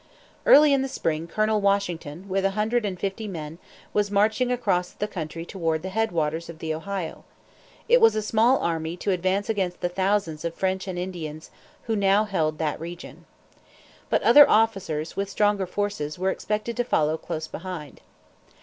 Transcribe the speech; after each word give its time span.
Early 0.47 0.73
in 0.73 0.81
the 0.81 0.87
spring 0.87 1.27
Colonel 1.27 1.61
Washington, 1.61 2.27
with 2.27 2.43
a 2.43 2.49
hundred 2.57 2.85
and 2.85 2.99
fifty 2.99 3.27
men, 3.27 3.59
was 3.93 4.09
marching 4.09 4.51
across 4.51 4.89
the 4.89 5.07
country 5.07 5.45
toward 5.45 5.83
the 5.83 5.89
head 5.93 6.11
waters 6.11 6.49
of 6.49 6.57
the 6.57 6.73
Ohio. 6.73 7.23
It 7.87 8.01
was 8.01 8.15
a 8.15 8.23
small 8.23 8.57
army 8.57 8.97
to 8.97 9.11
advance 9.11 9.47
against 9.47 9.79
the 9.79 9.89
thousands 9.89 10.43
of 10.43 10.55
French 10.55 10.87
and 10.87 10.97
Indians 10.97 11.51
who 11.83 11.95
now 11.95 12.23
held 12.23 12.57
that 12.57 12.79
region. 12.79 13.25
But 14.09 14.23
other 14.23 14.49
officers, 14.49 15.15
with 15.15 15.29
stronger 15.29 15.67
forces, 15.67 16.17
were 16.17 16.31
expected 16.31 16.75
to 16.77 16.83
follow 16.83 17.15
close 17.15 17.47
behind. 17.47 18.01